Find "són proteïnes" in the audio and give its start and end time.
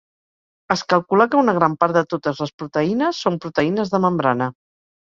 3.27-3.95